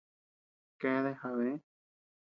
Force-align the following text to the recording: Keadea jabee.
Keadea 0.79 1.13
jabee. 1.21 1.55